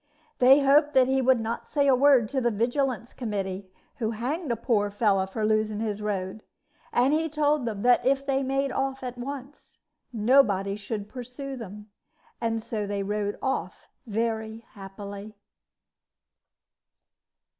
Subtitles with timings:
[0.39, 4.51] They hoped that he would not say a word to the Vigilance Committee, who hanged
[4.51, 6.41] a poor fellow for losing his road;
[6.91, 11.91] and he told them that if they made off at once, nobody should pursue them;
[12.41, 15.35] and so they rode off very happily.